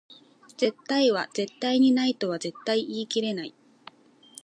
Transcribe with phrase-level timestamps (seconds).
[0.57, 3.53] 絶対は絶対にないとは絶対言い切れない